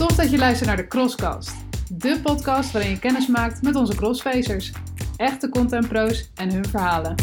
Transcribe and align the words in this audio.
Tof 0.00 0.16
dat 0.16 0.30
je 0.30 0.38
luistert 0.38 0.68
naar 0.68 0.76
de 0.76 0.86
Crosscast. 0.86 1.54
De 1.92 2.20
podcast 2.22 2.72
waarin 2.72 2.90
je 2.90 2.98
kennis 2.98 3.26
maakt 3.26 3.62
met 3.62 3.76
onze 3.76 3.96
crossfacers. 3.96 4.72
Echte 5.16 5.48
contentpro's 5.48 6.30
en 6.34 6.52
hun 6.52 6.64
verhalen. 6.64 7.14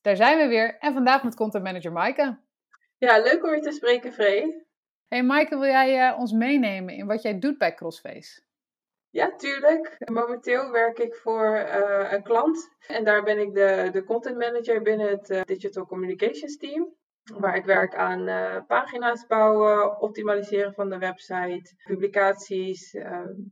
Daar 0.00 0.16
zijn 0.16 0.38
we 0.38 0.46
weer 0.48 0.78
en 0.78 0.92
vandaag 0.92 1.22
met 1.22 1.34
content 1.34 1.64
manager 1.64 1.92
Maaike. 1.92 2.38
Ja, 2.98 3.18
leuk 3.18 3.44
om 3.44 3.54
je 3.54 3.60
te 3.60 3.72
spreken, 3.72 4.12
Free. 4.12 4.66
Hey 5.08 5.22
Maaike, 5.22 5.58
wil 5.58 5.68
jij 5.68 6.10
uh, 6.10 6.18
ons 6.18 6.32
meenemen 6.32 6.94
in 6.94 7.06
wat 7.06 7.22
jij 7.22 7.38
doet 7.38 7.58
bij 7.58 7.74
Crossface? 7.74 8.42
Ja, 9.10 9.34
tuurlijk. 9.36 9.96
Momenteel 10.10 10.70
werk 10.70 10.98
ik 10.98 11.14
voor 11.14 11.56
uh, 11.56 12.12
een 12.12 12.22
klant 12.22 12.68
en 12.86 13.04
daar 13.04 13.22
ben 13.22 13.38
ik 13.38 13.54
de, 13.54 13.88
de 13.92 14.04
content 14.04 14.38
manager 14.38 14.82
binnen 14.82 15.08
het 15.08 15.30
uh, 15.30 15.42
Digital 15.42 15.86
Communications 15.86 16.56
Team. 16.56 16.94
Waar 17.34 17.56
ik 17.56 17.64
werk 17.64 17.94
aan 17.94 18.28
uh, 18.28 18.56
pagina's 18.66 19.26
bouwen, 19.26 20.00
optimaliseren 20.00 20.74
van 20.74 20.90
de 20.90 20.98
website, 20.98 21.74
publicaties, 21.84 22.96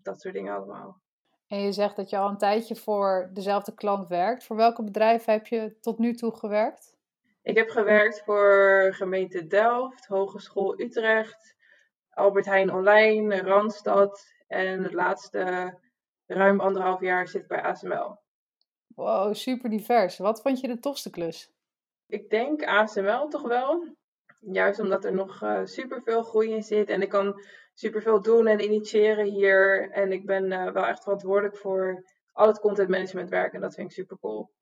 dat 0.03 0.21
soort 0.21 0.35
dingen 0.35 0.55
allemaal. 0.55 1.03
En 1.47 1.61
je 1.61 1.73
zegt 1.73 1.97
dat 1.97 2.11
je 2.11 2.19
al 2.19 2.29
een 2.29 2.39
tijdje 2.39 2.77
voor 2.77 3.31
dezelfde 3.33 3.75
klant 3.75 4.09
werkt. 4.09 4.45
Voor 4.45 4.57
welke 4.57 4.85
bedrijven 4.85 5.33
heb 5.33 5.47
je 5.47 5.77
tot 5.81 5.99
nu 5.99 6.15
toe 6.15 6.37
gewerkt? 6.37 6.97
Ik 7.43 7.57
heb 7.57 7.69
gewerkt 7.69 8.23
voor 8.25 8.89
gemeente 8.95 9.47
Delft, 9.47 10.07
Hogeschool 10.07 10.81
Utrecht, 10.81 11.57
Albert 12.11 12.47
Heijn 12.47 12.73
Online, 12.73 13.43
Randstad 13.43 14.27
en 14.47 14.83
het 14.83 14.93
laatste 14.93 15.75
ruim 16.27 16.61
anderhalf 16.61 17.01
jaar 17.01 17.29
zit 17.29 17.47
bij 17.47 17.63
ASML. 17.63 18.19
Wow, 18.87 19.35
super 19.35 19.71
divers. 19.71 20.19
Wat 20.19 20.43
vond 20.43 20.61
je 20.61 20.67
de 20.67 20.79
tofste 20.79 21.11
klus? 21.11 21.54
Ik 22.07 22.31
denk 22.31 22.65
ASML 22.65 23.29
toch 23.29 23.49
wel. 23.49 23.97
Juist 24.41 24.81
omdat 24.81 25.05
er 25.05 25.15
nog 25.15 25.43
uh, 25.43 25.61
super 25.65 26.03
veel 26.03 26.23
groei 26.23 26.51
in 26.51 26.63
zit 26.63 26.89
en 26.89 27.03
ik 27.03 27.09
kan 27.09 27.41
super 27.75 28.03
veel 28.03 28.23
doen 28.23 28.47
en 28.47 28.65
initiëren 28.65 29.27
hier. 29.27 29.91
En 29.91 30.13
ik 30.13 30.27
ben 30.27 30.45
uh, 30.45 30.73
wel 30.73 30.87
echt 30.87 31.03
verantwoordelijk 31.03 31.57
voor 31.57 32.05
al 32.33 32.47
het 32.47 32.61
content 32.61 32.89
management 32.89 33.31
werk 33.31 33.53
en 33.53 33.61
dat 33.61 33.75
vind 33.75 33.89
ik 33.89 33.95
super 33.95 34.19
cool. 34.19 34.53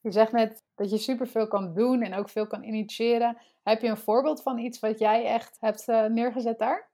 Je 0.00 0.10
zegt 0.10 0.32
net 0.32 0.62
dat 0.74 0.90
je 0.90 0.98
superveel 0.98 1.48
kan 1.48 1.74
doen 1.74 2.02
en 2.02 2.14
ook 2.14 2.28
veel 2.28 2.46
kan 2.46 2.62
initiëren. 2.62 3.38
Heb 3.62 3.80
je 3.80 3.88
een 3.88 3.96
voorbeeld 3.96 4.42
van 4.42 4.58
iets 4.58 4.80
wat 4.80 4.98
jij 4.98 5.24
echt 5.24 5.56
hebt 5.60 5.88
uh, 5.88 6.04
neergezet 6.06 6.58
daar? 6.58 6.92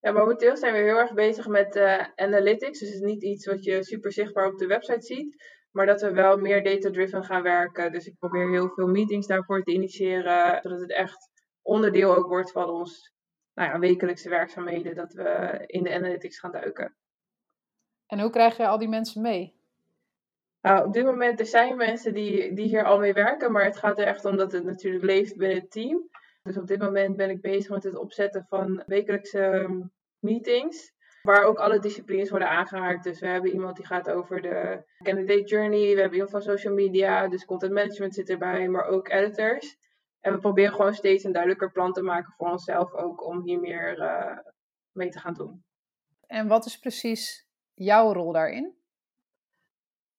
Ja, 0.00 0.12
momenteel 0.12 0.56
zijn 0.56 0.72
we 0.72 0.78
heel 0.78 0.98
erg 0.98 1.14
bezig 1.14 1.48
met 1.48 1.76
uh, 1.76 2.04
analytics. 2.14 2.78
Dus 2.78 2.88
het 2.88 3.02
is 3.02 3.06
niet 3.06 3.22
iets 3.22 3.46
wat 3.46 3.64
je 3.64 3.84
super 3.84 4.12
zichtbaar 4.12 4.46
op 4.46 4.58
de 4.58 4.66
website 4.66 5.06
ziet. 5.06 5.57
Maar 5.70 5.86
dat 5.86 6.00
we 6.00 6.12
wel 6.12 6.36
meer 6.36 6.62
data-driven 6.62 7.24
gaan 7.24 7.42
werken. 7.42 7.92
Dus 7.92 8.06
ik 8.06 8.18
probeer 8.18 8.50
heel 8.50 8.68
veel 8.68 8.86
meetings 8.86 9.26
daarvoor 9.26 9.62
te 9.62 9.72
initiëren. 9.72 10.60
Zodat 10.62 10.80
het 10.80 10.92
echt 10.92 11.30
onderdeel 11.62 12.16
ook 12.16 12.26
wordt 12.26 12.52
van 12.52 12.70
ons 12.70 13.14
nou 13.54 13.70
ja, 13.70 13.78
wekelijkse 13.78 14.28
werkzaamheden. 14.28 14.94
Dat 14.94 15.12
we 15.12 15.62
in 15.66 15.82
de 15.82 15.94
analytics 15.94 16.38
gaan 16.38 16.52
duiken. 16.52 16.96
En 18.06 18.20
hoe 18.20 18.30
krijg 18.30 18.56
je 18.56 18.66
al 18.66 18.78
die 18.78 18.88
mensen 18.88 19.22
mee? 19.22 19.56
Nou, 20.60 20.86
op 20.86 20.92
dit 20.92 21.04
moment 21.04 21.40
er 21.40 21.46
zijn 21.46 21.76
mensen 21.76 22.14
die, 22.14 22.54
die 22.54 22.66
hier 22.66 22.84
al 22.84 22.98
mee 22.98 23.12
werken. 23.12 23.52
Maar 23.52 23.64
het 23.64 23.76
gaat 23.76 23.98
er 23.98 24.06
echt 24.06 24.24
om 24.24 24.36
dat 24.36 24.52
het 24.52 24.64
natuurlijk 24.64 25.04
leeft 25.04 25.36
binnen 25.36 25.58
het 25.58 25.70
team. 25.70 26.08
Dus 26.42 26.56
op 26.56 26.66
dit 26.66 26.78
moment 26.78 27.16
ben 27.16 27.30
ik 27.30 27.40
bezig 27.40 27.70
met 27.70 27.84
het 27.84 27.96
opzetten 27.96 28.46
van 28.48 28.82
wekelijkse 28.86 29.68
meetings. 30.18 30.92
Waar 31.28 31.44
ook 31.44 31.58
alle 31.58 31.78
disciplines 31.78 32.30
worden 32.30 32.48
aangehaakt. 32.48 33.04
Dus 33.04 33.20
we 33.20 33.26
hebben 33.26 33.52
iemand 33.52 33.76
die 33.76 33.86
gaat 33.86 34.10
over 34.10 34.42
de 34.42 34.84
candidate 35.02 35.44
journey. 35.44 35.94
We 35.94 36.00
hebben 36.00 36.12
iemand 36.12 36.30
van 36.30 36.42
social 36.42 36.74
media. 36.74 37.28
Dus 37.28 37.44
content 37.44 37.72
management 37.72 38.14
zit 38.14 38.30
erbij. 38.30 38.68
Maar 38.68 38.84
ook 38.84 39.08
editors. 39.08 39.76
En 40.20 40.32
we 40.32 40.38
proberen 40.38 40.72
gewoon 40.72 40.94
steeds 40.94 41.24
een 41.24 41.32
duidelijker 41.32 41.72
plan 41.72 41.92
te 41.92 42.02
maken 42.02 42.32
voor 42.36 42.50
onszelf 42.50 42.92
ook. 42.92 43.26
Om 43.26 43.42
hier 43.42 43.60
meer 43.60 43.98
uh, 43.98 44.38
mee 44.92 45.08
te 45.08 45.18
gaan 45.18 45.34
doen. 45.34 45.64
En 46.26 46.48
wat 46.48 46.66
is 46.66 46.78
precies 46.78 47.48
jouw 47.74 48.12
rol 48.12 48.32
daarin? 48.32 48.76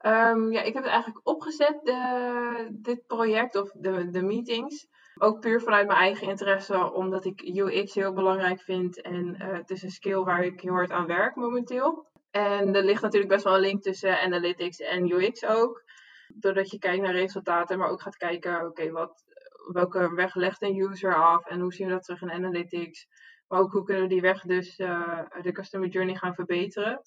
Um, 0.06 0.52
ja, 0.52 0.62
ik 0.62 0.74
heb 0.74 0.84
het 0.84 0.92
eigenlijk 0.92 1.28
opgezet, 1.28 1.80
de, 1.84 2.68
dit 2.72 3.06
project 3.08 3.56
of 3.56 3.72
de, 3.72 4.10
de 4.10 4.22
meetings. 4.22 4.88
Ook 5.22 5.40
puur 5.40 5.62
vanuit 5.62 5.88
mijn 5.88 6.00
eigen 6.00 6.28
interesse, 6.28 6.94
omdat 6.94 7.26
ik 7.26 7.42
UX 7.42 7.94
heel 7.94 8.14
belangrijk 8.14 8.62
vind. 8.62 9.02
En 9.02 9.36
uh, 9.42 9.54
het 9.54 9.70
is 9.70 9.84
een 9.84 9.92
skill 9.92 10.24
waar 10.24 10.44
ik 10.44 10.62
heel 10.62 10.74
hard 10.74 10.92
aan 10.92 11.06
werk 11.06 11.36
momenteel. 11.36 12.08
En 12.32 12.76
er 12.76 12.84
ligt 12.84 13.02
natuurlijk 13.02 13.32
best 13.32 13.44
wel 13.44 13.54
een 13.54 13.60
link 13.60 13.82
tussen 13.82 14.22
analytics 14.22 14.80
en 14.80 15.12
UX 15.12 15.46
ook. 15.46 15.84
Doordat 16.28 16.72
je 16.72 16.80
kijkt 16.80 17.02
naar 17.02 17.14
resultaten, 17.14 17.78
maar 17.78 17.90
ook 17.90 18.02
gaat 18.02 18.18
kijken, 18.18 18.66
oké, 18.66 18.92
wat 18.92 19.24
welke 19.72 20.14
weg 20.14 20.36
legt 20.36 20.62
een 20.62 20.80
user 20.80 21.16
af 21.16 21.46
en 21.46 21.60
hoe 21.60 21.74
zien 21.74 21.88
we 21.88 21.94
dat 21.94 22.04
terug 22.04 22.22
in 22.22 22.32
analytics. 22.32 23.08
Maar 23.48 23.60
ook 23.60 23.72
hoe 23.72 23.84
kunnen 23.84 24.04
we 24.04 24.10
die 24.10 24.22
weg 24.22 24.42
dus 24.42 24.80
uh, 24.80 25.20
de 25.42 25.52
customer 25.52 25.88
journey 25.88 26.16
gaan 26.16 26.36
verbeteren. 26.36 27.02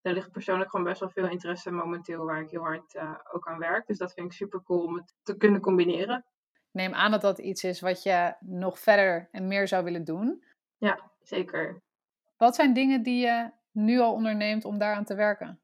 Daar 0.00 0.14
ligt 0.14 0.32
persoonlijk 0.32 0.70
gewoon 0.70 0.86
best 0.86 1.00
wel 1.00 1.10
veel 1.10 1.28
interesse 1.28 1.70
momenteel 1.70 2.24
waar 2.24 2.40
ik 2.40 2.50
heel 2.50 2.62
hard 2.62 2.94
uh, 2.94 3.14
ook 3.32 3.48
aan 3.48 3.58
werk. 3.58 3.86
Dus 3.86 3.98
dat 3.98 4.12
vind 4.12 4.26
ik 4.26 4.32
super 4.32 4.62
cool 4.62 4.84
om 4.84 4.96
het 4.96 5.14
te 5.22 5.36
kunnen 5.36 5.60
combineren 5.60 6.24
neem 6.72 6.94
aan 6.94 7.10
dat 7.10 7.20
dat 7.20 7.38
iets 7.38 7.64
is 7.64 7.80
wat 7.80 8.02
je 8.02 8.34
nog 8.40 8.78
verder 8.78 9.28
en 9.30 9.48
meer 9.48 9.68
zou 9.68 9.84
willen 9.84 10.04
doen. 10.04 10.44
Ja, 10.76 11.10
zeker. 11.20 11.82
Wat 12.36 12.54
zijn 12.54 12.72
dingen 12.72 13.02
die 13.02 13.20
je 13.20 13.50
nu 13.72 13.98
al 13.98 14.12
onderneemt 14.12 14.64
om 14.64 14.78
daaraan 14.78 15.04
te 15.04 15.14
werken? 15.14 15.60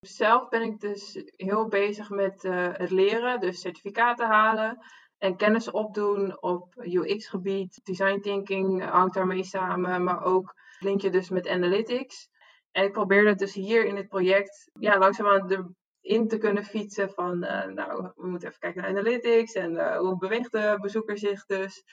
Zelf 0.00 0.48
ben 0.48 0.62
ik 0.62 0.80
dus 0.80 1.24
heel 1.36 1.68
bezig 1.68 2.10
met 2.10 2.44
uh, 2.44 2.68
het 2.72 2.90
leren, 2.90 3.40
dus 3.40 3.60
certificaten 3.60 4.26
halen 4.26 4.78
en 5.18 5.36
kennis 5.36 5.70
opdoen 5.70 6.42
op 6.42 6.74
UX-gebied. 6.76 7.80
Design 7.84 8.20
thinking 8.20 8.84
hangt 8.84 9.14
daarmee 9.14 9.44
samen, 9.44 10.04
maar 10.04 10.22
ook 10.22 10.54
linkje 10.78 11.10
dus 11.10 11.28
met 11.28 11.48
analytics. 11.48 12.28
En 12.70 12.84
ik 12.84 12.92
probeer 12.92 13.24
dat 13.24 13.38
dus 13.38 13.54
hier 13.54 13.84
in 13.84 13.96
het 13.96 14.08
project 14.08 14.70
ja, 14.72 14.98
langzaamaan 14.98 15.46
de 15.46 15.70
in 16.00 16.28
te 16.28 16.38
kunnen 16.38 16.64
fietsen 16.64 17.10
van, 17.10 17.44
uh, 17.44 17.64
nou, 17.64 18.10
we 18.16 18.26
moeten 18.26 18.48
even 18.48 18.60
kijken 18.60 18.82
naar 18.82 18.90
analytics 18.90 19.52
en 19.52 19.72
uh, 19.72 19.96
hoe 19.96 20.18
beweegt 20.18 20.52
de 20.52 20.78
bezoeker 20.80 21.18
zich 21.18 21.46
dus. 21.46 21.84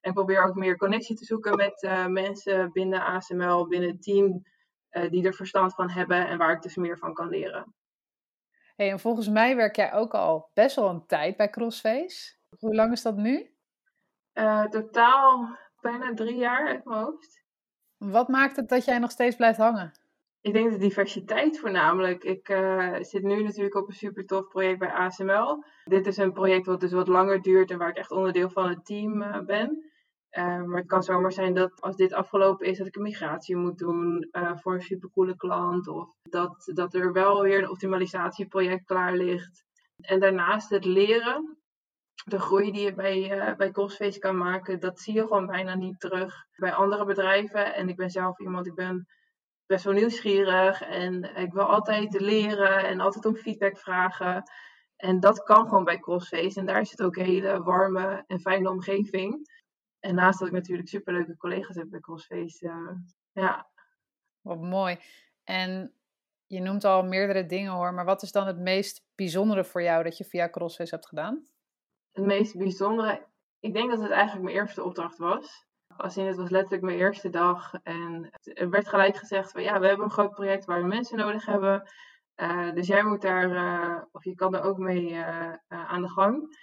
En 0.00 0.12
probeer 0.12 0.44
ook 0.44 0.54
meer 0.54 0.76
connectie 0.76 1.16
te 1.16 1.24
zoeken 1.24 1.56
met 1.56 1.82
uh, 1.82 2.06
mensen 2.06 2.72
binnen 2.72 3.04
ASML, 3.04 3.68
binnen 3.68 3.90
het 3.90 4.02
team, 4.02 4.42
die 5.10 5.26
er 5.26 5.34
verstand 5.34 5.74
van 5.74 5.90
hebben 5.90 6.26
en 6.26 6.38
waar 6.38 6.52
ik 6.52 6.62
dus 6.62 6.76
meer 6.76 6.98
van 6.98 7.14
kan 7.14 7.28
leren. 7.28 7.74
Hey, 8.76 8.90
en 8.90 9.00
volgens 9.00 9.28
mij 9.28 9.56
werk 9.56 9.76
jij 9.76 9.92
ook 9.92 10.14
al 10.14 10.50
best 10.52 10.76
wel 10.76 10.88
een 10.88 11.06
tijd 11.06 11.36
bij 11.36 11.50
Crossface. 11.50 12.34
Hoe 12.58 12.74
lang 12.74 12.92
is 12.92 13.02
dat 13.02 13.16
nu? 13.16 13.54
totaal 14.70 15.58
bijna 15.80 16.14
drie 16.14 16.36
jaar 16.36 16.68
uit 16.68 16.84
mijn 16.84 16.98
hoofd. 16.98 17.44
Wat 17.96 18.28
maakt 18.28 18.56
het 18.56 18.68
dat 18.68 18.84
jij 18.84 18.98
nog 18.98 19.10
steeds 19.10 19.36
blijft 19.36 19.58
hangen? 19.58 19.92
Ik 20.44 20.52
denk 20.52 20.70
de 20.70 20.78
diversiteit 20.78 21.58
voornamelijk. 21.58 22.24
Ik 22.24 22.48
uh, 22.48 22.96
zit 23.00 23.22
nu 23.22 23.42
natuurlijk 23.42 23.74
op 23.74 23.88
een 23.88 23.94
super 23.94 24.26
tof 24.26 24.48
project 24.48 24.78
bij 24.78 24.92
ASML. 24.92 25.64
Dit 25.84 26.06
is 26.06 26.16
een 26.16 26.32
project 26.32 26.66
wat 26.66 26.80
dus 26.80 26.92
wat 26.92 27.08
langer 27.08 27.42
duurt 27.42 27.70
en 27.70 27.78
waar 27.78 27.88
ik 27.88 27.96
echt 27.96 28.10
onderdeel 28.10 28.50
van 28.50 28.68
het 28.68 28.84
team 28.84 29.22
uh, 29.22 29.40
ben. 29.40 29.84
Uh, 30.30 30.62
maar 30.62 30.78
het 30.78 30.86
kan 30.86 31.02
zomaar 31.02 31.32
zijn 31.32 31.54
dat 31.54 31.80
als 31.80 31.96
dit 31.96 32.12
afgelopen 32.12 32.66
is, 32.66 32.78
dat 32.78 32.86
ik 32.86 32.96
een 32.96 33.02
migratie 33.02 33.56
moet 33.56 33.78
doen 33.78 34.28
voor 34.54 34.74
een 34.74 34.82
supercoole 34.82 35.36
klant. 35.36 35.88
Of 35.88 36.08
dat, 36.22 36.70
dat 36.74 36.94
er 36.94 37.12
wel 37.12 37.42
weer 37.42 37.58
een 37.58 37.70
optimalisatieproject 37.70 38.84
klaar 38.84 39.16
ligt. 39.16 39.64
En 40.00 40.20
daarnaast 40.20 40.70
het 40.70 40.84
leren. 40.84 41.58
De 42.24 42.38
groei 42.38 42.72
die 42.72 42.84
je 42.84 42.94
bij, 42.94 43.54
bij 43.56 43.70
Crossface 43.70 44.18
kan 44.18 44.36
maken, 44.36 44.80
dat 44.80 45.00
zie 45.00 45.14
je 45.14 45.20
gewoon 45.20 45.46
bijna 45.46 45.74
niet 45.74 46.00
terug 46.00 46.46
bij 46.56 46.72
andere 46.72 47.04
bedrijven. 47.04 47.74
En 47.74 47.88
ik 47.88 47.96
ben 47.96 48.10
zelf 48.10 48.38
iemand, 48.40 48.66
ik 48.66 48.74
ben 48.74 49.06
best 49.66 49.84
wel 49.84 49.94
nieuwsgierig 49.94 50.82
en 50.82 51.36
ik 51.36 51.52
wil 51.52 51.62
altijd 51.62 52.20
leren 52.20 52.84
en 52.84 53.00
altijd 53.00 53.24
om 53.24 53.36
feedback 53.36 53.78
vragen. 53.78 54.42
En 54.96 55.20
dat 55.20 55.42
kan 55.42 55.68
gewoon 55.68 55.84
bij 55.84 55.98
Crossface. 55.98 56.60
En 56.60 56.66
daar 56.66 56.80
is 56.80 56.90
het 56.90 57.02
ook 57.02 57.16
een 57.16 57.24
hele 57.24 57.62
warme 57.62 58.24
en 58.26 58.40
fijne 58.40 58.70
omgeving. 58.70 59.52
En 60.00 60.14
naast 60.14 60.38
dat 60.38 60.48
ik 60.48 60.54
natuurlijk 60.54 60.88
superleuke 60.88 61.36
collega's 61.36 61.76
heb 61.76 61.90
bij 61.90 62.00
Crossface. 62.00 62.66
Uh, 62.66 62.90
ja. 63.32 63.70
Wat 64.40 64.60
mooi. 64.60 64.98
En 65.44 65.94
je 66.46 66.60
noemt 66.60 66.84
al 66.84 67.04
meerdere 67.04 67.46
dingen 67.46 67.72
hoor, 67.72 67.94
maar 67.94 68.04
wat 68.04 68.22
is 68.22 68.32
dan 68.32 68.46
het 68.46 68.58
meest 68.58 69.06
bijzondere 69.14 69.64
voor 69.64 69.82
jou 69.82 70.02
dat 70.02 70.18
je 70.18 70.24
via 70.24 70.50
Crossface 70.50 70.94
hebt 70.94 71.06
gedaan? 71.06 71.46
Het 72.12 72.24
meest 72.24 72.56
bijzondere, 72.56 73.26
ik 73.60 73.72
denk 73.72 73.90
dat 73.90 74.00
het 74.00 74.10
eigenlijk 74.10 74.44
mijn 74.44 74.56
eerste 74.56 74.84
opdracht 74.84 75.18
was. 75.18 75.66
Als 75.96 76.16
in 76.16 76.26
het 76.26 76.36
was 76.36 76.50
letterlijk 76.50 76.82
mijn 76.82 76.98
eerste 76.98 77.30
dag. 77.30 77.74
En 77.82 78.30
er 78.42 78.70
werd 78.70 78.88
gelijk 78.88 79.16
gezegd 79.16 79.52
van 79.52 79.62
ja, 79.62 79.80
we 79.80 79.86
hebben 79.86 80.04
een 80.04 80.12
groot 80.12 80.30
project 80.30 80.64
waar 80.64 80.80
we 80.80 80.86
mensen 80.86 81.18
nodig 81.18 81.46
hebben. 81.46 81.90
Uh, 82.36 82.72
dus 82.72 82.86
jij 82.86 83.04
moet 83.04 83.22
daar, 83.22 83.50
uh, 83.50 84.02
of 84.12 84.24
je 84.24 84.34
kan 84.34 84.54
er 84.54 84.62
ook 84.62 84.78
mee 84.78 85.10
uh, 85.10 85.52
aan 85.68 86.02
de 86.02 86.08
gang. 86.08 86.56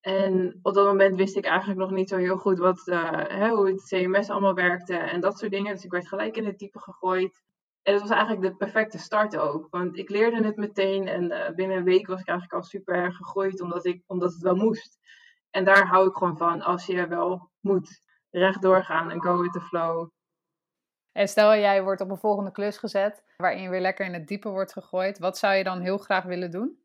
En 0.00 0.58
op 0.62 0.74
dat 0.74 0.86
moment 0.86 1.16
wist 1.16 1.36
ik 1.36 1.44
eigenlijk 1.44 1.80
nog 1.80 1.90
niet 1.90 2.08
zo 2.08 2.16
heel 2.16 2.36
goed 2.36 2.58
wat, 2.58 2.82
hè, 2.84 3.48
hoe 3.48 3.68
het 3.68 3.88
CMS 3.88 4.30
allemaal 4.30 4.54
werkte 4.54 4.96
en 4.96 5.20
dat 5.20 5.38
soort 5.38 5.52
dingen. 5.52 5.74
Dus 5.74 5.84
ik 5.84 5.90
werd 5.90 6.08
gelijk 6.08 6.36
in 6.36 6.46
het 6.46 6.58
type 6.58 6.78
gegooid. 6.78 7.42
En 7.82 7.92
het 7.92 8.02
was 8.02 8.10
eigenlijk 8.10 8.42
de 8.42 8.56
perfecte 8.56 8.98
start 8.98 9.36
ook. 9.36 9.66
Want 9.70 9.96
ik 9.96 10.08
leerde 10.08 10.44
het 10.44 10.56
meteen 10.56 11.08
en 11.08 11.54
binnen 11.54 11.76
een 11.76 11.84
week 11.84 12.06
was 12.06 12.20
ik 12.20 12.28
eigenlijk 12.28 12.58
al 12.58 12.68
super 12.68 12.94
erg 12.94 13.16
gegroeid 13.16 13.60
omdat, 13.60 13.84
ik, 13.84 14.02
omdat 14.06 14.32
het 14.32 14.42
wel 14.42 14.56
moest. 14.56 14.98
En 15.50 15.64
daar 15.64 15.86
hou 15.86 16.08
ik 16.08 16.14
gewoon 16.14 16.36
van 16.36 16.62
als 16.62 16.86
je 16.86 17.06
wel 17.06 17.50
moet 17.60 18.04
rechtdoor 18.36 18.84
gaan 18.84 19.10
en 19.10 19.22
go 19.22 19.42
with 19.42 19.52
the 19.52 19.60
flow. 19.60 20.08
En 21.12 21.28
stel 21.28 21.56
jij 21.56 21.82
wordt 21.82 22.00
op 22.00 22.10
een 22.10 22.18
volgende 22.18 22.52
klus 22.52 22.78
gezet, 22.78 23.24
waarin 23.36 23.62
je 23.62 23.68
weer 23.68 23.80
lekker 23.80 24.06
in 24.06 24.12
het 24.12 24.28
diepe 24.28 24.48
wordt 24.48 24.72
gegooid. 24.72 25.18
Wat 25.18 25.38
zou 25.38 25.54
je 25.54 25.64
dan 25.64 25.80
heel 25.80 25.98
graag 25.98 26.24
willen 26.24 26.50
doen? 26.50 26.78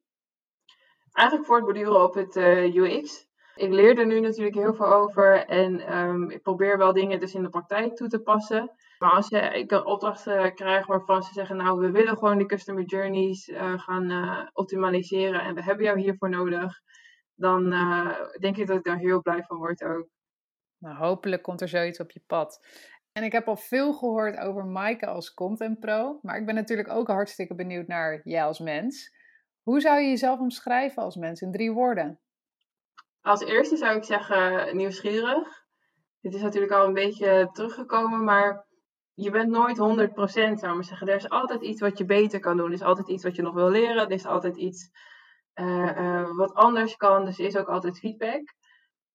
Eigenlijk 1.11 1.47
voortborduren 1.47 2.03
op 2.03 2.13
het 2.13 2.35
uh, 2.35 2.75
UX. 2.75 3.29
Ik 3.55 3.71
leer 3.71 3.99
er 3.99 4.05
nu 4.05 4.19
natuurlijk 4.19 4.55
heel 4.55 4.73
veel 4.73 4.93
over 4.93 5.45
en 5.45 5.97
um, 5.97 6.29
ik 6.29 6.41
probeer 6.41 6.77
wel 6.77 6.93
dingen 6.93 7.19
dus 7.19 7.33
in 7.33 7.43
de 7.43 7.49
praktijk 7.49 7.95
toe 7.95 8.07
te 8.07 8.21
passen. 8.21 8.71
Maar 8.99 9.11
als 9.11 9.29
je, 9.29 9.39
ik 9.39 9.71
een 9.71 9.85
opdracht 9.85 10.27
uh, 10.27 10.45
krijg 10.53 10.85
waarvan 10.85 11.23
ze 11.23 11.33
zeggen, 11.33 11.57
nou 11.57 11.79
we 11.79 11.91
willen 11.91 12.17
gewoon 12.17 12.37
die 12.37 12.47
customer 12.47 12.83
journeys 12.83 13.47
uh, 13.47 13.79
gaan 13.79 14.49
optimaliseren 14.53 15.41
en 15.41 15.55
we 15.55 15.63
hebben 15.63 15.85
jou 15.85 15.99
hiervoor 15.99 16.29
nodig, 16.29 16.79
dan 17.35 17.69
denk 18.39 18.57
ik 18.57 18.67
dat 18.67 18.77
ik 18.77 18.83
daar 18.83 18.97
heel 18.97 19.21
blij 19.21 19.43
van 19.43 19.57
word 19.57 19.83
ook. 19.83 20.07
Nou, 20.81 20.95
hopelijk 20.95 21.41
komt 21.41 21.61
er 21.61 21.67
zoiets 21.67 21.99
op 21.99 22.11
je 22.11 22.21
pad. 22.27 22.65
En 23.11 23.23
ik 23.23 23.31
heb 23.31 23.47
al 23.47 23.55
veel 23.55 23.93
gehoord 23.93 24.37
over 24.37 24.65
Maaike 24.65 25.05
als 25.05 25.33
content 25.33 25.79
pro, 25.79 26.19
maar 26.21 26.37
ik 26.37 26.45
ben 26.45 26.55
natuurlijk 26.55 26.89
ook 26.89 27.07
hartstikke 27.07 27.55
benieuwd 27.55 27.87
naar 27.87 28.21
jij 28.23 28.43
als 28.43 28.59
mens. 28.59 29.15
Hoe 29.63 29.81
zou 29.81 29.99
je 29.99 30.09
jezelf 30.09 30.39
omschrijven 30.39 31.03
als 31.03 31.15
mens 31.15 31.41
in 31.41 31.51
drie 31.51 31.71
woorden? 31.71 32.19
Als 33.21 33.41
eerste 33.41 33.77
zou 33.77 33.97
ik 33.97 34.03
zeggen 34.03 34.75
nieuwsgierig. 34.77 35.65
Dit 36.21 36.33
is 36.33 36.41
natuurlijk 36.41 36.73
al 36.73 36.85
een 36.85 36.93
beetje 36.93 37.49
teruggekomen, 37.51 38.23
maar 38.23 38.65
je 39.13 39.31
bent 39.31 39.49
nooit 39.49 39.77
100%, 39.77 39.79
zou 40.59 40.77
ik 40.77 40.83
zeggen. 40.83 41.07
Er 41.07 41.15
is 41.15 41.29
altijd 41.29 41.61
iets 41.61 41.81
wat 41.81 41.97
je 41.97 42.05
beter 42.05 42.39
kan 42.39 42.57
doen. 42.57 42.67
Er 42.67 42.73
is 42.73 42.81
altijd 42.81 43.09
iets 43.09 43.23
wat 43.23 43.35
je 43.35 43.41
nog 43.41 43.53
wil 43.53 43.69
leren. 43.69 44.05
Er 44.05 44.11
is 44.11 44.25
altijd 44.25 44.57
iets 44.57 44.89
uh, 45.55 45.97
uh, 45.97 46.37
wat 46.37 46.53
anders 46.53 46.95
kan. 46.95 47.25
Dus 47.25 47.39
er 47.39 47.45
is 47.45 47.57
ook 47.57 47.67
altijd 47.67 47.99
feedback. 47.99 48.41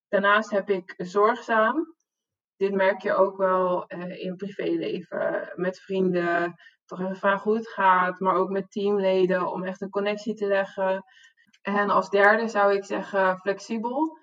Daarnaast 0.08 0.50
heb 0.50 0.70
ik 0.70 0.94
zorgzaam. 0.97 1.94
Dit 2.56 2.73
merk 2.73 3.03
je 3.03 3.14
ook 3.14 3.37
wel 3.37 3.85
uh, 3.88 4.25
in 4.25 4.37
privéleven. 4.37 5.53
Met 5.55 5.81
vrienden. 5.81 6.55
Toch 6.85 7.00
even 7.00 7.17
vragen 7.17 7.43
hoe 7.43 7.56
het 7.56 7.69
gaat. 7.69 8.20
Maar 8.20 8.35
ook 8.35 8.50
met 8.50 8.70
teamleden. 8.70 9.53
Om 9.53 9.64
echt 9.64 9.81
een 9.81 9.91
connectie 9.91 10.35
te 10.35 10.47
leggen. 10.47 11.05
En 11.62 11.91
als 11.91 12.11
derde 12.11 12.49
zou 12.49 12.75
ik 12.75 12.85
zeggen 12.85 13.38
flexibel. 13.38 14.19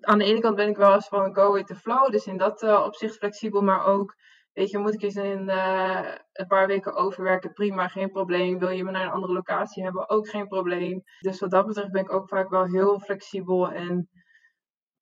Aan 0.00 0.18
de 0.18 0.24
ene 0.24 0.40
kant 0.40 0.56
ben 0.56 0.68
ik 0.68 0.76
wel 0.76 0.94
eens 0.94 1.08
van 1.08 1.34
go 1.34 1.52
with 1.52 1.66
the 1.66 1.76
flow. 1.76 2.10
Dus 2.10 2.26
in 2.26 2.36
dat 2.36 2.62
opzicht 2.62 3.16
flexibel. 3.16 3.62
Maar 3.62 3.84
ook 3.84 4.14
Weet 4.52 4.70
je, 4.70 4.78
moet 4.78 4.94
ik 4.94 5.02
eens 5.02 5.16
in 5.16 5.48
uh, 5.48 6.14
een 6.32 6.46
paar 6.46 6.66
weken 6.66 6.94
overwerken? 6.94 7.52
Prima, 7.52 7.88
geen 7.88 8.10
probleem. 8.10 8.58
Wil 8.58 8.68
je 8.68 8.84
me 8.84 8.90
naar 8.90 9.04
een 9.04 9.10
andere 9.10 9.32
locatie 9.32 9.82
hebben? 9.82 10.08
Ook 10.08 10.28
geen 10.28 10.48
probleem. 10.48 11.02
Dus 11.20 11.40
wat 11.40 11.50
dat 11.50 11.66
betreft 11.66 11.90
ben 11.90 12.02
ik 12.02 12.12
ook 12.12 12.28
vaak 12.28 12.48
wel 12.48 12.64
heel 12.64 13.00
flexibel. 13.00 13.70
En 13.70 14.08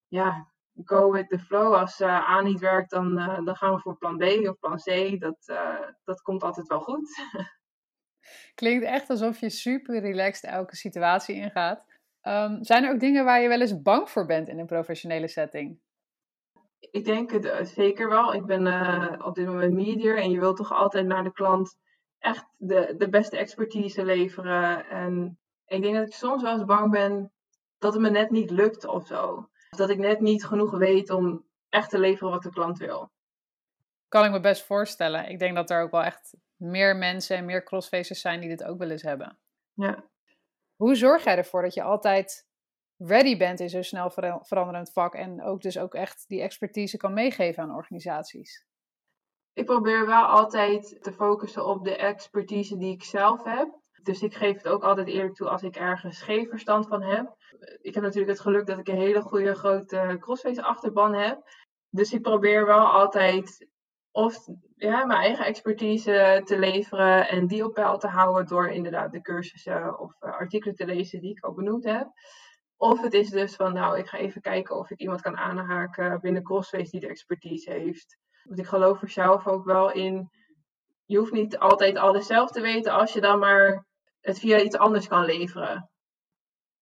ja, 0.08 0.49
go 0.84 1.12
with 1.12 1.28
the 1.28 1.38
flow. 1.38 1.75
Als 1.75 2.00
uh, 2.00 2.31
A 2.31 2.40
niet 2.40 2.60
werkt, 2.60 2.90
dan, 2.90 3.19
uh, 3.19 3.44
dan 3.44 3.56
gaan 3.56 3.75
we 3.75 3.81
voor 3.81 3.99
plan 3.99 4.16
B 4.16 4.22
of 4.22 4.58
plan 4.58 4.76
C. 4.76 5.20
Dat, 5.20 5.37
dat 6.05 6.22
komt 6.22 6.43
altijd 6.43 6.66
wel 6.66 6.81
goed. 6.81 7.22
Klinkt 8.55 8.84
echt 8.84 9.10
alsof 9.10 9.40
je 9.40 9.50
super 9.50 10.00
relaxed 10.00 10.50
elke 10.50 10.76
situatie 10.76 11.34
ingaat. 11.34 11.84
Um, 12.22 12.64
zijn 12.64 12.84
er 12.84 12.93
ook 12.93 13.00
dingen 13.00 13.25
waar 13.25 13.40
je 13.40 13.49
wel 13.49 13.60
eens 13.60 13.82
bang 13.82 14.10
voor 14.10 14.26
bent 14.26 14.49
in 14.49 14.58
een 14.58 14.66
professionele 14.66 15.28
setting? 15.28 15.81
Ik 16.90 17.04
denk 17.04 17.31
het 17.31 17.69
zeker 17.69 18.08
wel. 18.08 18.34
Ik 18.34 18.44
ben 18.44 19.25
op 19.25 19.34
dit 19.34 19.46
moment 19.46 19.72
medier 19.72 20.19
en 20.19 20.31
je 20.31 20.40
wilt 20.40 20.56
toch 20.56 20.72
altijd 20.72 21.06
naar 21.06 21.25
de 21.25 21.32
klant 21.32 21.76
echt 22.19 22.46
de, 22.56 22.94
de 22.99 23.08
beste 23.08 23.37
expertise 23.37 24.04
leveren. 24.04 24.87
En 24.88 25.38
ik 25.66 25.82
denk 25.82 25.94
dat 25.94 26.06
ik 26.06 26.14
soms 26.14 26.43
wel 26.43 26.52
eens 26.52 26.64
bang 26.64 26.90
ben 26.90 27.32
dat 27.78 27.93
het 27.93 28.02
me 28.02 28.11
net 28.11 28.31
niet 28.31 28.50
lukt 28.50 28.87
of 28.87 29.06
zo. 29.06 29.49
Of 29.70 29.78
dat 29.78 29.90
ik 29.90 29.98
net 29.98 30.20
niet 30.20 30.44
genoeg 30.44 30.78
weet 30.78 31.10
om 31.10 31.46
echt 31.68 31.90
te 31.90 31.98
leveren 31.98 32.32
wat 32.32 32.42
de 32.42 32.50
klant 32.50 32.78
wil. 32.78 33.10
Kan 34.08 34.24
ik 34.24 34.30
me 34.30 34.40
best 34.40 34.62
voorstellen. 34.62 35.28
Ik 35.28 35.38
denk 35.38 35.54
dat 35.54 35.70
er 35.70 35.82
ook 35.82 35.90
wel 35.90 36.02
echt 36.02 36.36
meer 36.56 36.96
mensen 36.96 37.36
en 37.36 37.44
meer 37.44 37.64
crossfacers 37.64 38.20
zijn 38.20 38.40
die 38.40 38.48
dit 38.48 38.64
ook 38.64 38.78
wel 38.78 38.90
eens 38.90 39.02
hebben. 39.02 39.38
Ja. 39.72 40.04
Hoe 40.76 40.94
zorg 40.94 41.24
jij 41.24 41.36
ervoor 41.36 41.62
dat 41.62 41.74
je 41.74 41.82
altijd 41.82 42.46
ready 42.96 43.36
bent 43.36 43.60
in 43.60 43.70
zo'n 43.70 43.82
snel 43.82 44.10
veranderend 44.42 44.92
vak 44.92 45.14
en 45.14 45.42
ook 45.42 45.62
dus 45.62 45.78
ook 45.78 45.94
echt 45.94 46.24
die 46.28 46.42
expertise 46.42 46.96
kan 46.96 47.12
meegeven 47.12 47.62
aan 47.62 47.74
organisaties? 47.74 48.66
Ik 49.52 49.64
probeer 49.64 50.06
wel 50.06 50.24
altijd 50.24 51.02
te 51.02 51.12
focussen 51.12 51.66
op 51.66 51.84
de 51.84 51.96
expertise 51.96 52.76
die 52.76 52.92
ik 52.92 53.02
zelf 53.02 53.44
heb. 53.44 53.68
Dus 54.02 54.22
ik 54.22 54.34
geef 54.34 54.56
het 54.56 54.68
ook 54.68 54.82
altijd 54.82 55.08
eerlijk 55.08 55.34
toe 55.34 55.48
als 55.48 55.62
ik 55.62 55.76
ergens 55.76 56.22
geen 56.22 56.48
verstand 56.48 56.86
van 56.86 57.02
heb. 57.02 57.36
Ik 57.80 57.94
heb 57.94 58.02
natuurlijk 58.02 58.32
het 58.32 58.40
geluk 58.40 58.66
dat 58.66 58.78
ik 58.78 58.88
een 58.88 58.96
hele 58.96 59.20
goede 59.20 59.54
grote 59.54 60.16
crossface 60.20 60.62
achterban 60.62 61.14
heb. 61.14 61.40
Dus 61.90 62.12
ik 62.12 62.22
probeer 62.22 62.66
wel 62.66 62.86
altijd 62.86 63.68
of 64.10 64.36
ja, 64.76 65.04
mijn 65.04 65.20
eigen 65.20 65.44
expertise 65.44 66.40
te 66.44 66.58
leveren 66.58 67.28
en 67.28 67.46
die 67.46 67.64
op 67.64 67.74
peil 67.74 67.98
te 67.98 68.06
houden 68.06 68.46
door 68.46 68.68
inderdaad 68.68 69.12
de 69.12 69.20
cursussen 69.20 69.98
of 69.98 70.14
uh, 70.20 70.32
artikelen 70.32 70.74
te 70.74 70.86
lezen 70.86 71.20
die 71.20 71.30
ik 71.30 71.44
al 71.44 71.54
benoemd 71.54 71.84
heb. 71.84 72.08
Of 72.76 73.00
het 73.00 73.14
is 73.14 73.30
dus 73.30 73.56
van, 73.56 73.72
nou, 73.72 73.98
ik 73.98 74.06
ga 74.06 74.18
even 74.18 74.40
kijken 74.40 74.76
of 74.76 74.90
ik 74.90 75.00
iemand 75.00 75.20
kan 75.20 75.36
aanhaken 75.36 76.20
binnen 76.20 76.42
Crossface 76.42 76.90
die 76.90 77.00
de 77.00 77.08
expertise 77.08 77.70
heeft. 77.70 78.18
Want 78.42 78.58
ik 78.58 78.66
geloof 78.66 79.02
er 79.02 79.10
zelf 79.10 79.46
ook 79.46 79.64
wel 79.64 79.92
in, 79.92 80.30
je 81.04 81.18
hoeft 81.18 81.32
niet 81.32 81.58
altijd 81.58 81.96
alles 81.96 82.26
zelf 82.26 82.50
te 82.50 82.60
weten 82.60 82.92
als 82.92 83.12
je 83.12 83.20
dan 83.20 83.38
maar 83.38 83.86
het 84.20 84.38
via 84.38 84.60
iets 84.60 84.76
anders 84.76 85.08
kan 85.08 85.24
leveren. 85.24 85.90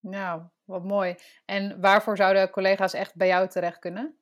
Nou, 0.00 0.42
wat 0.66 0.84
mooi. 0.84 1.14
En 1.44 1.80
waarvoor 1.80 2.16
zouden 2.16 2.50
collega's 2.50 2.92
echt 2.92 3.16
bij 3.16 3.26
jou 3.26 3.48
terecht 3.48 3.78
kunnen? 3.78 4.16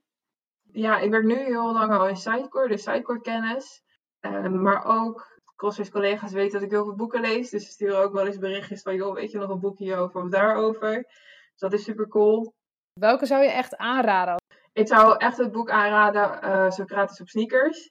Ja, 0.73 0.99
ik 0.99 1.11
werk 1.11 1.25
nu 1.25 1.37
heel 1.37 1.73
lang 1.73 1.93
al 1.93 2.09
in 2.09 2.17
Sitecore, 2.17 2.69
de 2.69 2.77
Sitecore 2.77 3.21
kennis. 3.21 3.83
Uh, 4.21 4.47
maar 4.47 4.85
ook 4.85 5.41
Crossface 5.57 5.91
collega's 5.91 6.33
weten 6.33 6.53
dat 6.53 6.63
ik 6.63 6.71
heel 6.71 6.85
veel 6.85 6.97
boeken 6.97 7.21
lees. 7.21 7.51
Dus 7.51 7.65
ze 7.65 7.71
sturen 7.71 7.99
ook 7.99 8.13
wel 8.13 8.27
eens 8.27 8.39
berichtjes 8.39 8.83
van, 8.83 8.95
joh, 8.95 9.15
weet 9.15 9.31
je 9.31 9.39
nog 9.39 9.51
een 9.51 9.61
boekje 9.61 9.85
hierover 9.85 10.23
of 10.23 10.29
daarover? 10.29 11.03
Dus 11.03 11.61
dat 11.61 11.73
is 11.73 11.85
super 11.85 12.09
cool. 12.09 12.53
Welke 13.01 13.27
zou 13.27 13.43
je 13.43 13.51
echt 13.51 13.77
aanraden? 13.77 14.37
Ik 14.73 14.89
zou 14.89 15.17
echt 15.17 15.37
het 15.37 15.53
boek 15.53 15.71
aanraden, 15.71 16.45
uh, 16.45 16.71
Socrates 16.71 17.21
op 17.21 17.29
sneakers. 17.29 17.91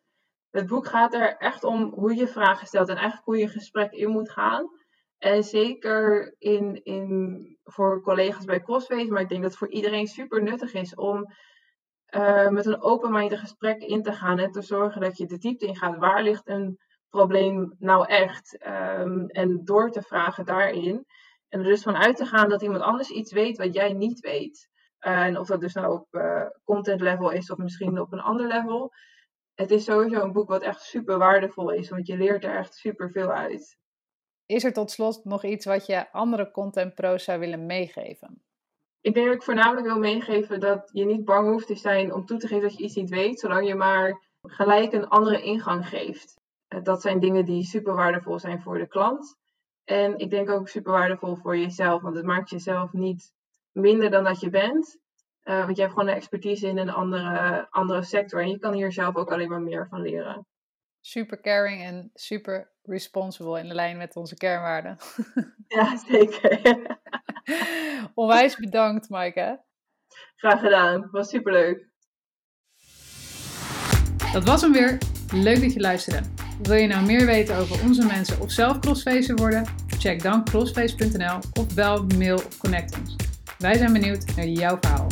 Het 0.49 0.67
boek 0.67 0.87
gaat 0.87 1.13
er 1.13 1.37
echt 1.37 1.63
om 1.63 1.93
hoe 1.93 2.15
je 2.15 2.27
vragen 2.27 2.67
stelt 2.67 2.89
en 2.89 2.95
eigenlijk 2.95 3.25
hoe 3.25 3.37
je 3.37 3.47
gesprek 3.47 3.91
in 3.91 4.09
moet 4.09 4.31
gaan. 4.31 4.69
En 5.23 5.43
zeker 5.43 6.35
in, 6.37 6.83
in, 6.83 7.57
voor 7.63 8.01
collega's 8.01 8.45
bij 8.45 8.61
Crossface, 8.61 9.11
maar 9.11 9.21
ik 9.21 9.29
denk 9.29 9.41
dat 9.41 9.49
het 9.49 9.59
voor 9.59 9.71
iedereen 9.71 10.07
super 10.07 10.43
nuttig 10.43 10.73
is 10.73 10.95
om 10.95 11.33
uh, 12.09 12.49
met 12.49 12.65
een 12.65 12.81
open-minded 12.81 13.39
gesprek 13.39 13.81
in 13.81 14.01
te 14.01 14.13
gaan 14.13 14.39
en 14.39 14.51
te 14.51 14.61
zorgen 14.61 15.01
dat 15.01 15.17
je 15.17 15.25
de 15.25 15.37
diepte 15.37 15.65
ingaat. 15.65 15.97
Waar 15.97 16.23
ligt 16.23 16.47
een 16.47 16.77
probleem 17.09 17.75
nou 17.79 18.07
echt? 18.07 18.65
Um, 18.67 19.27
en 19.27 19.61
door 19.63 19.91
te 19.91 20.01
vragen 20.01 20.45
daarin. 20.45 21.05
En 21.49 21.59
er 21.59 21.65
dus 21.65 21.83
van 21.83 21.95
uit 21.95 22.15
te 22.15 22.25
gaan 22.25 22.49
dat 22.49 22.61
iemand 22.61 22.81
anders 22.81 23.09
iets 23.09 23.31
weet 23.31 23.57
wat 23.57 23.73
jij 23.73 23.93
niet 23.93 24.19
weet. 24.19 24.69
en 24.99 25.39
of 25.39 25.47
dat 25.47 25.59
dus 25.59 25.73
nou 25.73 25.93
op 25.93 26.07
uh, 26.11 26.45
content 26.63 27.01
level 27.01 27.29
is 27.29 27.51
of 27.51 27.57
misschien 27.57 27.99
op 27.99 28.13
een 28.13 28.21
ander 28.21 28.47
level. 28.47 28.93
Het 29.53 29.71
is 29.71 29.83
sowieso 29.83 30.21
een 30.21 30.31
boek 30.31 30.49
wat 30.49 30.61
echt 30.61 30.81
super 30.81 31.17
waardevol 31.17 31.71
is, 31.71 31.89
want 31.89 32.07
je 32.07 32.17
leert 32.17 32.43
er 32.43 32.55
echt 32.55 32.73
super 32.73 33.11
veel 33.11 33.31
uit. 33.31 33.81
Is 34.45 34.63
er 34.63 34.73
tot 34.73 34.91
slot 34.91 35.25
nog 35.25 35.43
iets 35.43 35.65
wat 35.65 35.85
je 35.85 36.11
andere 36.11 36.51
content 36.51 36.95
pro's 36.95 37.23
zou 37.23 37.39
willen 37.39 37.65
meegeven? 37.65 38.41
Ik 39.01 39.13
denk 39.13 39.25
dat 39.25 39.35
ik 39.35 39.43
voornamelijk 39.43 39.85
wil 39.85 39.99
meegeven 39.99 40.59
dat 40.59 40.89
je 40.93 41.05
niet 41.05 41.25
bang 41.25 41.49
hoeft 41.49 41.67
te 41.67 41.75
zijn 41.75 42.13
om 42.13 42.25
toe 42.25 42.37
te 42.37 42.47
geven 42.47 42.63
dat 42.63 42.77
je 42.77 42.83
iets 42.83 42.95
niet 42.95 43.09
weet, 43.09 43.39
zolang 43.39 43.67
je 43.67 43.75
maar 43.75 44.21
gelijk 44.41 44.93
een 44.93 45.07
andere 45.07 45.41
ingang 45.41 45.87
geeft. 45.87 46.41
Dat 46.83 47.01
zijn 47.01 47.19
dingen 47.19 47.45
die 47.45 47.63
super 47.63 47.93
waardevol 47.93 48.39
zijn 48.39 48.61
voor 48.61 48.77
de 48.77 48.87
klant. 48.87 49.37
En 49.83 50.17
ik 50.17 50.29
denk 50.29 50.49
ook 50.49 50.67
super 50.67 50.91
waardevol 50.91 51.35
voor 51.35 51.57
jezelf, 51.57 52.01
want 52.01 52.15
het 52.15 52.25
maakt 52.25 52.49
jezelf 52.49 52.93
niet 52.93 53.33
minder 53.71 54.09
dan 54.09 54.23
dat 54.23 54.39
je 54.39 54.49
bent. 54.49 54.97
Uh, 55.43 55.63
want 55.63 55.75
je 55.75 55.81
hebt 55.81 55.93
gewoon 55.93 56.09
een 56.09 56.15
expertise 56.15 56.67
in 56.67 56.77
een 56.77 56.89
andere, 56.89 57.67
andere 57.69 58.03
sector 58.03 58.41
en 58.41 58.49
je 58.49 58.59
kan 58.59 58.73
hier 58.73 58.91
zelf 58.91 59.15
ook 59.15 59.31
alleen 59.31 59.49
maar 59.49 59.61
meer 59.61 59.87
van 59.89 60.01
leren. 60.01 60.45
Super 61.05 61.41
caring 61.41 61.81
en 61.83 62.11
super 62.13 62.71
responsible 62.83 63.59
in 63.59 63.67
de 63.67 63.73
lijn 63.73 63.97
met 63.97 64.15
onze 64.15 64.35
kernwaarden. 64.35 64.97
Ja, 65.67 65.97
zeker. 65.97 66.87
Onwijs 68.15 68.55
bedankt, 68.55 69.09
Maaike. 69.09 69.61
Graag 70.35 70.59
gedaan. 70.59 71.09
Was 71.11 71.29
superleuk. 71.29 71.87
Dat 74.33 74.43
was 74.43 74.61
hem 74.61 74.71
weer. 74.71 74.97
Leuk 75.33 75.61
dat 75.61 75.73
je 75.73 75.79
luisterde. 75.79 76.27
Wil 76.61 76.75
je 76.75 76.87
nou 76.87 77.05
meer 77.05 77.25
weten 77.25 77.55
over 77.55 77.83
onze 77.83 78.05
mensen 78.05 78.41
of 78.41 78.51
zelf 78.51 78.79
crossfacer 78.79 79.35
worden? 79.35 79.65
Check 79.87 80.21
dan 80.21 80.43
crossface.nl 80.43 81.39
of 81.53 81.75
bel, 81.75 82.05
mail 82.17 82.35
of 82.35 82.57
connect 82.57 82.99
ons. 82.99 83.15
Wij 83.57 83.77
zijn 83.77 83.93
benieuwd 83.93 84.35
naar 84.35 84.45
jouw 84.45 84.77
verhaal. 84.81 85.07